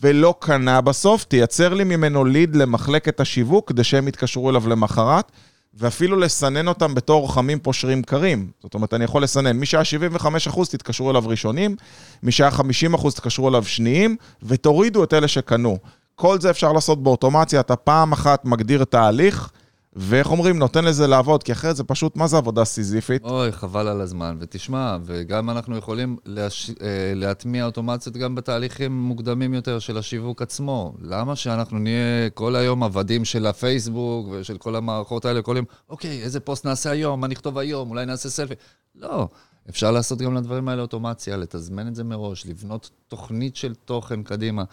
[0.00, 5.32] ולא קנה בסוף, תייצר לי ממנו ליד למחלקת השיווק, כדי שהם יתקשרו אליו למחרת,
[5.76, 8.50] ואפילו לסנן אותם בתור חמים פושרים קרים.
[8.62, 11.76] זאת אומרת, אני יכול לסנן, מי שהיה 75 אחוז, תתקשרו אליו ראשונים,
[12.22, 15.78] מי שהיה 50 אחוז, תתקשרו אליו שניים, ותורידו את אלה שקנו.
[16.14, 19.50] כל זה אפשר לעשות באוטומציה, אתה פעם אחת מגדיר את ההליך,
[19.96, 23.24] ואיך אומרים, נותן לזה לעבוד, כי אחרת זה פשוט, מה זה עבודה סיזיפית?
[23.24, 24.36] אוי, חבל על הזמן.
[24.40, 26.70] ותשמע, וגם אנחנו יכולים להש...
[26.70, 30.94] אה, להטמיע אוטומציות גם בתהליכים מוקדמים יותר של השיווק עצמו.
[31.00, 36.22] למה שאנחנו נהיה כל היום עבדים של הפייסבוק ושל כל המערכות האלה, כל יום, אוקיי,
[36.22, 38.54] איזה פוסט נעשה היום, מה נכתוב היום, אולי נעשה סלפי.
[38.94, 39.28] לא,
[39.68, 44.64] אפשר לעשות גם לדברים האלה אוטומציה, לתזמן את זה מראש, לבנות תוכנית של תוכן קדימה.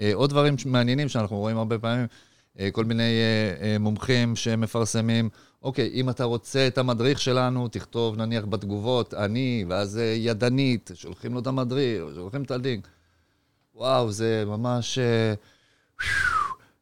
[0.00, 2.06] אה, עוד דברים מעניינים שאנחנו רואים הרבה פעמים,
[2.72, 3.12] כל מיני
[3.60, 5.28] אה, מומחים שמפרסמים,
[5.62, 11.40] אוקיי, אם אתה רוצה את המדריך שלנו, תכתוב נניח בתגובות, אני, ואז ידנית, שולחים לו
[11.40, 12.88] את המדריך, שולחים את הלינק.
[13.74, 14.98] וואו, זה ממש...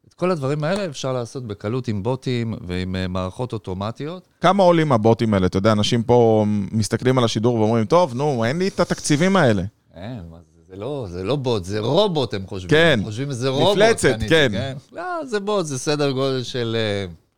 [0.08, 4.28] את כל הדברים האלה אפשר לעשות בקלות עם בוטים ועם מערכות אוטומטיות.
[4.40, 5.46] כמה עולים הבוטים האלה?
[5.46, 9.62] אתה יודע, אנשים פה מסתכלים על השידור ואומרים, טוב, נו, אין לי את התקציבים האלה.
[9.94, 10.47] אין, מה זה?
[10.70, 12.70] זה לא, זה לא בוט, זה רובוט, הם חושבים.
[12.70, 12.98] כן.
[12.98, 13.76] הם חושבים שזה רובוט.
[13.76, 14.48] מפלצת, קניתי, כן.
[14.52, 14.76] כן.
[14.92, 16.76] לא, זה בוט, זה סדר גודל של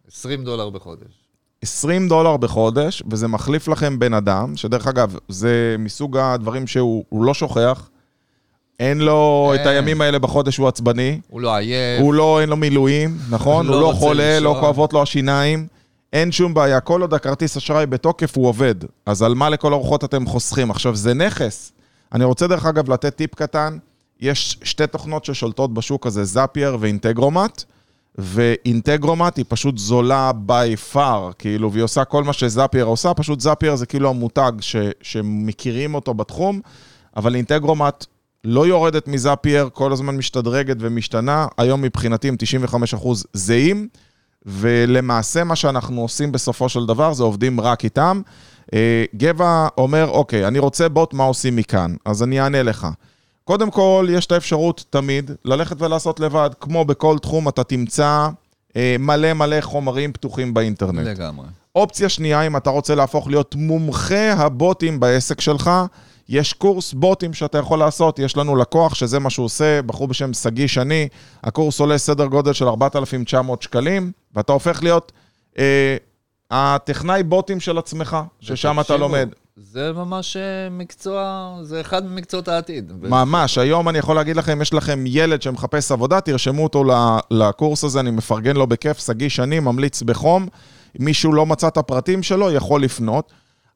[0.08, 1.06] uh, 20 דולר בחודש.
[1.62, 7.34] 20 דולר בחודש, וזה מחליף לכם בן אדם, שדרך אגב, זה מסוג הדברים שהוא לא
[7.34, 7.88] שוכח.
[8.80, 9.62] אין לו אין.
[9.62, 11.20] את הימים האלה בחודש שהוא עצבני.
[11.28, 12.00] הוא לא עייף.
[12.00, 13.66] הוא לא, אין לו מילואים, נכון?
[13.66, 14.60] לא הוא לא חולה, לא לישון.
[14.60, 15.66] כואבות לו השיניים.
[16.12, 18.74] אין שום בעיה, כל עוד הכרטיס אשראי בתוקף הוא עובד.
[19.06, 20.70] אז על מה לכל הרוחות אתם חוסכים?
[20.70, 21.72] עכשיו, זה נכס.
[22.12, 23.78] אני רוצה דרך אגב לתת טיפ קטן.
[24.20, 27.64] יש שתי תוכנות ששולטות בשוק הזה, זאפייר ואינטגרומט.
[28.18, 33.76] ואינטגרומט היא פשוט זולה by far, כאילו, והיא עושה כל מה שזאפייר עושה, פשוט זאפייר
[33.76, 36.60] זה כאילו המותג ש, שמכירים אותו בתחום,
[37.16, 38.06] אבל אינטגרומט
[38.44, 42.36] לא יורדת מזאפייר, כל הזמן משתדרגת ומשתנה, היום מבחינתי הם
[42.94, 43.88] 95% זהים,
[44.46, 48.22] ולמעשה מה שאנחנו עושים בסופו של דבר זה עובדים רק איתם.
[48.74, 51.94] אה, גבע אומר, אוקיי, אני רוצה בוט, מה עושים מכאן?
[52.04, 52.86] אז אני אענה לך.
[53.44, 56.50] קודם כל, יש את האפשרות תמיד ללכת ולעשות לבד.
[56.60, 58.28] כמו בכל תחום, אתה תמצא
[58.76, 61.06] אה, מלא מלא חומרים פתוחים באינטרנט.
[61.06, 61.46] לגמרי.
[61.74, 65.70] אופציה שנייה, אם אתה רוצה להפוך להיות מומחה הבוטים בעסק שלך,
[66.28, 68.18] יש קורס בוטים שאתה יכול לעשות.
[68.18, 71.08] יש לנו לקוח שזה מה שהוא עושה, בחור בשם שגיא שני,
[71.44, 75.12] הקורס עולה סדר גודל של 4,900 שקלים, ואתה הופך להיות
[75.58, 75.96] אה,
[76.50, 79.28] הטכנאי בוטים של עצמך, ששם אתה לומד.
[79.56, 82.92] זה ממש אה, מקצוע, זה אחד ממקצועות העתיד.
[83.02, 86.84] ממש, היום אני יכול להגיד לכם, יש לכם ילד שמחפש עבודה, תרשמו אותו
[87.30, 90.48] לקורס הזה, אני מפרגן לו בכיף, שגיא שני, ממליץ בחום.
[90.98, 93.32] מישהו לא מצא את הפרטים שלו, יכול לפנות.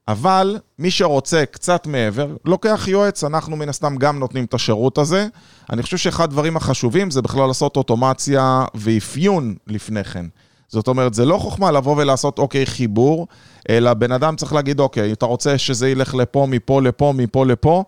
[0.08, 5.26] אבל מי שרוצה קצת מעבר, לוקח יועץ, אנחנו מן הסתם גם נותנים את השירות הזה.
[5.70, 10.26] אני חושב שאחד הדברים החשובים זה בכלל לעשות אוטומציה ואפיון לפני כן.
[10.74, 13.26] זאת אומרת, זה לא חוכמה לבוא ולעשות אוקיי חיבור,
[13.70, 17.84] אלא בן אדם צריך להגיד, אוקיי, אתה רוצה שזה ילך לפה, מפה, לפה, מפה, לפה,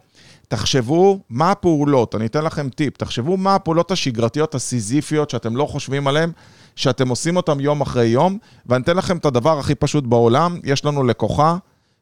[0.48, 6.06] תחשבו מה הפעולות, אני אתן לכם טיפ, תחשבו מה הפעולות השגרתיות הסיזיפיות שאתם לא חושבים
[6.06, 6.30] עליהן,
[6.76, 10.84] שאתם עושים אותן יום אחרי יום, ואני אתן לכם את הדבר הכי פשוט בעולם, יש
[10.84, 11.56] לנו לקוחה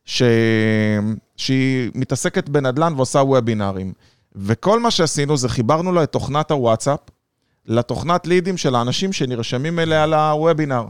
[0.04, 0.22] ש...
[1.36, 3.92] שהיא מתעסקת בנדל"ן ועושה וובינארים.
[4.36, 7.00] וכל מה שעשינו זה חיברנו לה את תוכנת הוואטסאפ
[7.66, 10.84] לתוכנת לידים של האנשים שנרשמים אליה לוובינר.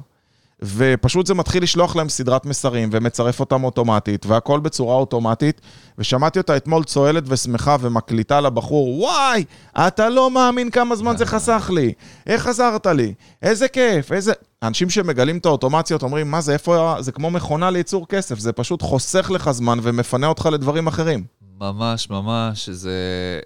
[0.63, 5.61] ופשוט זה מתחיל לשלוח להם סדרת מסרים ומצרף אותם אוטומטית, והכל בצורה אוטומטית.
[5.99, 9.45] ושמעתי אותה אתמול צוהלת ושמחה ומקליטה לבחור, וואי,
[9.79, 11.93] אתה לא מאמין כמה זמן זה חסך לי.
[12.27, 13.15] איך עזרת לי?
[13.43, 14.33] איזה כיף, איזה...
[14.63, 16.97] אנשים שמגלים את האוטומציות אומרים, מה זה, איפה...
[17.01, 21.25] זה כמו מכונה לייצור כסף, זה פשוט חוסך לך זמן ומפנה אותך לדברים אחרים.
[21.61, 22.91] ממש, ממש, זה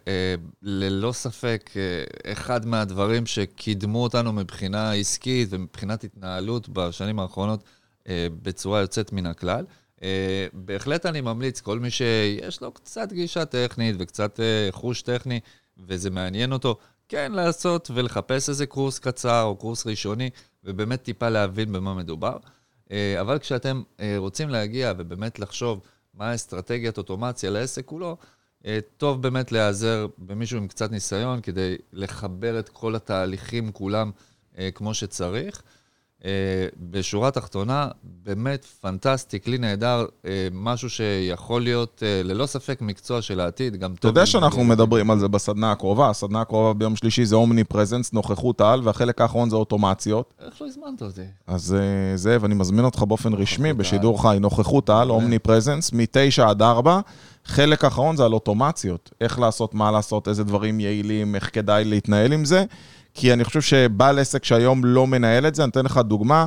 [0.08, 7.64] אה, ללא ספק אה, אחד מהדברים שקידמו אותנו מבחינה עסקית ומבחינת התנהלות בשנים האחרונות
[8.08, 9.64] אה, בצורה יוצאת מן הכלל.
[10.02, 15.40] אה, בהחלט אני ממליץ, כל מי שיש לו קצת גישה טכנית וקצת אה, חוש טכני,
[15.78, 20.30] וזה מעניין אותו, כן לעשות ולחפש איזה קורס קצר או קורס ראשוני,
[20.64, 22.36] ובאמת טיפה להבין במה מדובר.
[22.92, 25.80] אה, אבל כשאתם אה, רוצים להגיע ובאמת לחשוב,
[26.18, 28.16] מה אסטרטגיית אוטומציה לעסק כולו,
[28.66, 34.10] אה, טוב באמת להיעזר במישהו עם קצת ניסיון כדי לחבר את כל התהליכים כולם
[34.58, 35.62] אה, כמו שצריך.
[36.24, 36.30] אה,
[36.90, 43.40] בשורה התחתונה, באמת פנטסטי, כלי נהדר, אה, משהו שיכול להיות אה, ללא ספק מקצוע של
[43.40, 44.08] העתיד, גם אתה טוב.
[44.08, 48.12] יודע אם- שאנחנו מדברים על זה בסדנה הקרובה, הסדנה הקרובה ביום שלישי זה אומני פרזנס,
[48.12, 50.34] נוכחות על, והחלק האחרון זה אוטומציות.
[50.46, 51.20] איך לא הזמנת אותי?
[51.46, 56.42] אז אה, זאב, אני מזמין אותך באופן רשמי, בשידור חי, נוכחות על, אומני פרזנס, מ-9
[56.42, 57.00] עד 4.
[57.44, 62.32] חלק אחרון זה על אוטומציות, איך לעשות, מה לעשות, איזה דברים יעילים, איך כדאי להתנהל
[62.32, 62.64] עם זה,
[63.18, 66.46] כי אני חושב שבעל עסק שהיום לא מנהל את זה, אני אתן לך דוגמה,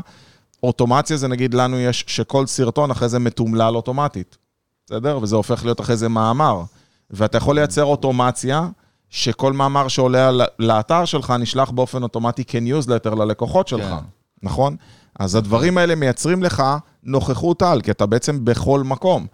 [0.63, 4.37] אוטומציה זה נגיד לנו יש שכל סרטון אחרי זה מתומלל אוטומטית,
[4.85, 5.19] בסדר?
[5.21, 6.63] וזה הופך להיות אחרי זה מאמר.
[7.09, 8.67] ואתה יכול לייצר אוטומציה,
[9.09, 13.95] שכל מאמר שעולה לאתר שלך נשלח באופן אוטומטי כניוזלטר ללקוחות שלך, כן.
[14.43, 14.75] נכון?
[15.19, 16.63] אז הדברים האלה מייצרים לך
[17.03, 19.27] נוכחות על, כי אתה בעצם בכל מקום.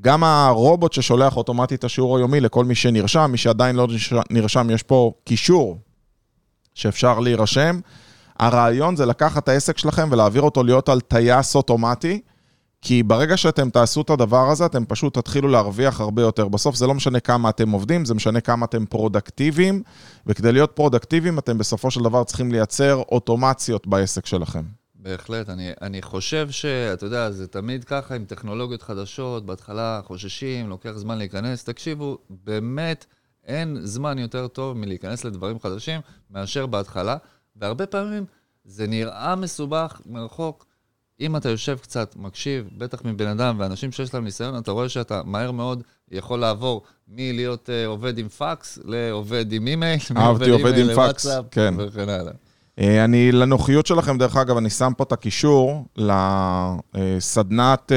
[0.00, 3.88] גם הרובוט ששולח אוטומטית את השיעור היומי לכל מי שנרשם, מי שעדיין לא
[4.30, 5.78] נרשם, יש פה קישור
[6.74, 7.80] שאפשר להירשם.
[8.38, 12.20] הרעיון זה לקחת את העסק שלכם ולהעביר אותו להיות על טייס אוטומטי,
[12.82, 16.48] כי ברגע שאתם תעשו את הדבר הזה, אתם פשוט תתחילו להרוויח הרבה יותר.
[16.48, 19.82] בסוף זה לא משנה כמה אתם עובדים, זה משנה כמה אתם פרודקטיביים,
[20.26, 24.62] וכדי להיות פרודקטיביים, אתם בסופו של דבר צריכים לייצר אוטומציות בעסק שלכם.
[24.94, 30.92] בהחלט, אני, אני חושב שאתה יודע, זה תמיד ככה עם טכנולוגיות חדשות, בהתחלה חוששים, לוקח
[30.94, 31.64] זמן להיכנס.
[31.64, 33.06] תקשיבו, באמת
[33.46, 37.16] אין זמן יותר טוב מלהיכנס לדברים חדשים מאשר בהתחלה,
[37.56, 38.24] והרבה פעמים
[38.64, 40.66] זה נראה מסובך מרחוק.
[41.20, 45.22] אם אתה יושב קצת, מקשיב, בטח מבן אדם ואנשים שיש להם ניסיון, אתה רואה שאתה
[45.24, 50.86] מהר מאוד יכול לעבור מלהיות uh, עובד עם פקס לעובד עם אימייל, אהבתי עובד עם
[50.96, 51.74] פקס, כן.
[51.78, 52.32] וכן הלאה.
[52.78, 55.84] אה, אני, לנוחיות שלכם, דרך אגב, אני שם פה את הקישור
[56.94, 57.92] לסדנת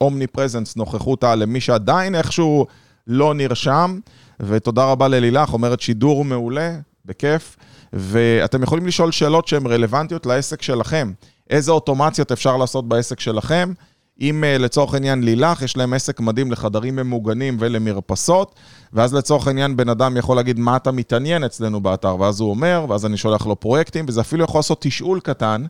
[0.00, 2.66] אומני פרזנס, נוכחות על, למי שעדיין איכשהו
[3.06, 3.98] לא נרשם,
[4.40, 7.56] ותודה רבה ללילך, אומרת שידור מעולה, בכיף,
[7.92, 11.12] ואתם יכולים לשאול שאלות שהן רלוונטיות לעסק שלכם.
[11.50, 13.72] איזה אוטומציות אפשר לעשות בעסק שלכם?
[14.20, 18.54] אם אה, לצורך העניין לילך, יש להם עסק מדהים לחדרים ממוגנים ולמרפסות,
[18.92, 22.86] ואז לצורך העניין בן אדם יכול להגיד מה אתה מתעניין אצלנו באתר, ואז הוא אומר,
[22.88, 25.64] ואז אני שולח לו פרויקטים, וזה אפילו יכול לעשות תשאול קטן,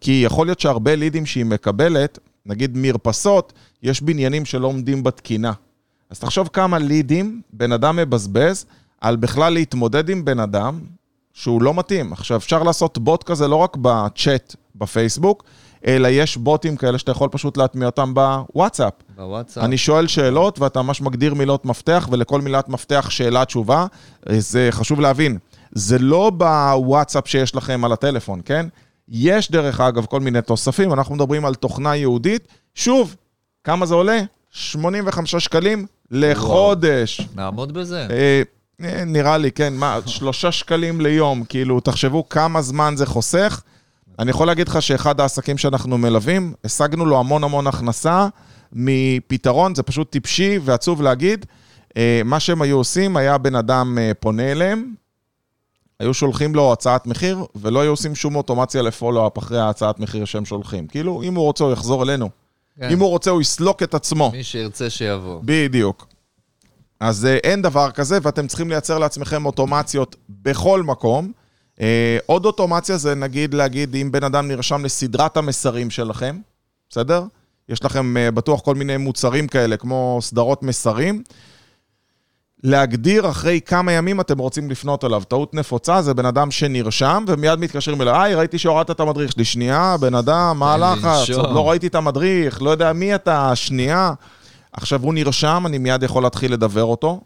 [0.00, 5.52] כי יכול להיות שהרבה לידים שהיא מקבלת, נגיד מרפסות, יש בניינים שלא עומדים בתקינה.
[6.10, 8.66] אז תחשוב כמה לידים בן אדם מבזבז
[9.00, 10.80] על בכלל להתמודד עם בן אדם
[11.32, 12.12] שהוא לא מתאים.
[12.12, 15.44] עכשיו, אפשר לעשות בוט כזה לא רק בצ'אט בפייסבוק,
[15.86, 18.92] אלא יש בוטים כאלה שאתה יכול פשוט להטמיע אותם בוואטסאפ.
[19.16, 19.64] בוואטסאפ.
[19.64, 23.86] אני שואל שאלות ואתה ממש מגדיר מילות מפתח, ולכל מילת מפתח שאלה תשובה.
[24.28, 25.38] זה חשוב להבין,
[25.72, 28.66] זה לא בוואטסאפ שיש לכם על הטלפון, כן?
[29.08, 32.48] יש דרך אגב כל מיני תוספים, אנחנו מדברים על תוכנה יהודית.
[32.74, 33.16] שוב,
[33.64, 34.20] כמה זה עולה?
[34.50, 37.20] 85 שקלים לחודש.
[37.34, 38.06] נעמוד בזה.
[38.10, 38.42] אה,
[38.84, 43.62] אה, נראה לי, כן, מה, שלושה שקלים ליום, כאילו, תחשבו כמה זמן זה חוסך.
[44.18, 48.28] אני יכול להגיד לך שאחד העסקים שאנחנו מלווים, השגנו לו המון המון הכנסה
[48.72, 51.46] מפתרון, זה פשוט טיפשי ועצוב להגיד.
[51.96, 54.94] אה, מה שהם היו עושים, היה בן אדם פונה אליהם,
[56.00, 60.44] היו שולחים לו הצעת מחיר, ולא היו עושים שום אוטומציה לפולו-אפ אחרי ההצעת מחיר שהם
[60.44, 60.86] שולחים.
[60.86, 62.30] כאילו, אם הוא רוצה, הוא יחזור אלינו.
[62.80, 62.90] כן.
[62.90, 64.30] אם הוא רוצה, הוא יסלוק את עצמו.
[64.34, 65.40] מי שירצה שיבוא.
[65.44, 66.06] בדיוק.
[67.00, 71.32] אז אה, אין דבר כזה, ואתם צריכים לייצר לעצמכם אוטומציות בכל מקום.
[71.80, 76.38] אה, עוד אוטומציה זה נגיד להגיד, אם בן אדם נרשם לסדרת המסרים שלכם,
[76.90, 77.24] בסדר?
[77.68, 81.22] יש לכם אה, בטוח כל מיני מוצרים כאלה, כמו סדרות מסרים.
[82.64, 85.22] להגדיר אחרי כמה ימים אתם רוצים לפנות אליו.
[85.28, 89.44] טעות נפוצה זה בן אדם שנרשם ומיד מתקשרים אליי, היי, ראיתי שהורדת את המדריך שלי.
[89.44, 91.28] שנייה, בן אדם, מה הלחץ?
[91.28, 94.12] לא ראיתי את המדריך, לא יודע מי אתה, שנייה.
[94.72, 97.20] עכשיו הוא נרשם, אני מיד יכול להתחיל לדבר אותו,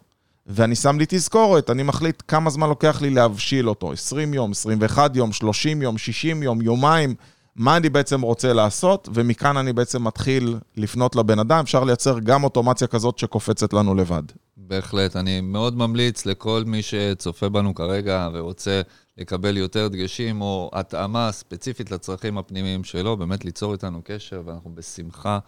[0.47, 5.17] ואני שם לי תזכורת, אני מחליט כמה זמן לוקח לי להבשיל אותו, 20 יום, 21
[5.17, 7.15] יום, 30 יום, 60 יום, יומיים,
[7.57, 12.45] מה אני בעצם רוצה לעשות, ומכאן אני בעצם מתחיל לפנות לבן אדם, אפשר לייצר גם
[12.45, 14.23] אוטומציה כזאת שקופצת לנו לבד.
[14.57, 18.81] בהחלט, אני מאוד ממליץ לכל מי שצופה בנו כרגע ורוצה
[19.19, 25.39] לקבל יותר דגשים או התאמה ספציפית לצרכים הפנימיים שלו, באמת ליצור איתנו קשר, ואנחנו בשמחה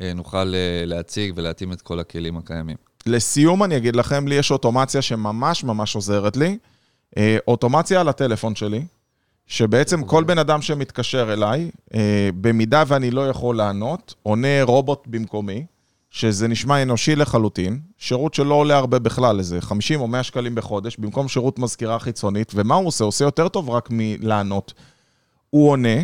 [0.00, 2.76] אה, נוכל אה, להציג ולהתאים את כל הכלים הקיימים.
[3.06, 6.58] לסיום אני אגיד לכם, לי יש אוטומציה שממש ממש עוזרת לי.
[7.16, 8.84] אה, אוטומציה על הטלפון שלי,
[9.50, 11.70] שבעצם כל בן אדם שמתקשר אליי,
[12.40, 15.66] במידה ואני לא יכול לענות, עונה רובוט במקומי,
[16.10, 20.96] שזה נשמע אנושי לחלוטין, שירות שלא עולה הרבה בכלל, איזה 50 או 100 שקלים בחודש,
[20.96, 23.04] במקום שירות מזכירה חיצונית, ומה הוא עושה?
[23.04, 24.74] הוא עושה יותר טוב רק מלענות.
[25.50, 25.98] הוא עונה,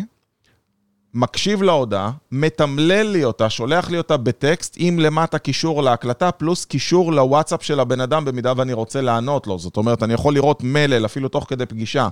[1.13, 7.13] מקשיב להודעה, מתמלל לי אותה, שולח לי אותה בטקסט, עם למטה קישור להקלטה, פלוס קישור
[7.13, 9.59] לוואטסאפ של הבן אדם, במידה ואני רוצה לענות לו.
[9.59, 12.07] זאת אומרת, אני יכול לראות מלל, אפילו תוך כדי פגישה,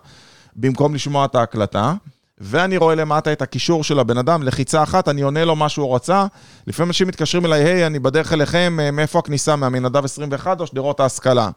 [0.55, 1.93] במקום לשמוע את ההקלטה.
[2.37, 5.95] ואני רואה למטה את הקישור של הבן אדם, לחיצה אחת, אני עונה לו מה שהוא
[5.95, 6.25] רצה.
[6.67, 11.49] לפעמים אנשים מתקשרים אליי, היי, אני בדרך אליכם, מאיפה הכניסה, מהמנדב 21 או שדרות ההשכלה?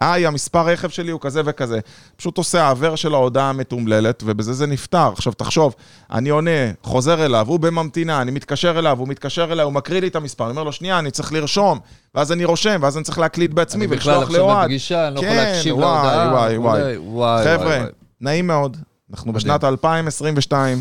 [0.00, 1.80] היי, המספר רכב שלי הוא כזה וכזה.
[2.16, 5.10] פשוט עושה העבר של ההודעה המתומללת, ובזה זה נפתר.
[5.12, 5.74] עכשיו, תחשוב,
[6.12, 6.50] אני עונה,
[6.82, 10.44] חוזר אליו, הוא בממתינה, אני מתקשר אליו, הוא מתקשר אליי, הוא מקריא לי את המספר,
[10.44, 11.78] אני אומר לו, שנייה, אני צריך לרשום,
[12.14, 14.30] ואז אני רושם, ואז אני צריך להקליט בעצמי ולשלוח לאוהד.
[14.30, 16.32] אני בכלל עכשיו בפגישה, אני לא יכול כן, להקשיב וואי, להודעה.
[16.32, 16.80] וואי, וואי.
[16.82, 18.05] וואי, וואי, חבר'ה, וואי.
[18.20, 18.76] נעים מאוד.
[19.10, 19.44] אנחנו מדהים.
[19.44, 20.78] בשנת 2022,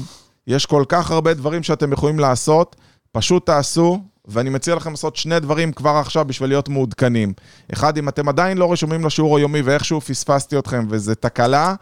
[0.48, 2.76] יש כל כך הרבה דברים שאתם יכולים לעשות,
[3.12, 7.34] פשוט תעשו, ואני מציע לכם לעשות שני דברים כבר עכשיו בשביל להיות מעודכנים.
[7.74, 11.76] אחד, אם אתם עדיין לא רשומים לשיעור היומי ואיכשהו פספסתי אתכם וזה תקלה,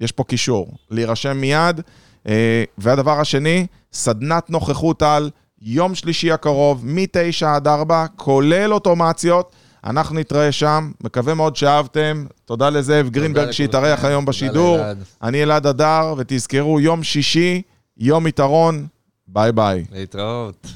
[0.00, 1.80] יש פה קישור, להירשם מיד.
[2.28, 5.30] אה, והדבר השני, סדנת נוכחות על
[5.62, 9.56] יום שלישי הקרוב, מ-9 עד 4, כולל אוטומציות.
[9.84, 12.26] אנחנו נתראה שם, מקווה מאוד שאהבתם.
[12.44, 14.04] תודה לזאב גרינברג שהתארח.
[14.04, 14.78] היום בשידור.
[15.22, 17.62] אני אלעד אדר, ותזכרו, יום שישי,
[17.96, 18.86] יום יתרון,
[19.28, 19.84] ביי ביי.
[19.92, 20.66] להתראות.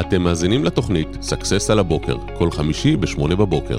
[0.00, 3.78] אתם מאזינים לתוכנית סאקסס על הבוקר, כל חמישי ב-8 בבוקר.